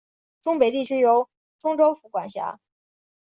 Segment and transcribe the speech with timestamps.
[0.41, 1.29] 忠北地区由
[1.59, 2.59] 忠州府管辖。